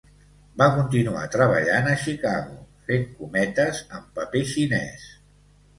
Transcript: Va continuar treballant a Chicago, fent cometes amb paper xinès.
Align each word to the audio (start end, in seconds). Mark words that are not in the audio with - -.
Va 0.61 0.67
continuar 0.77 1.25
treballant 1.35 1.91
a 1.91 1.95
Chicago, 2.05 2.59
fent 2.89 3.07
cometes 3.21 3.87
amb 4.01 4.13
paper 4.19 4.45
xinès. 4.57 5.11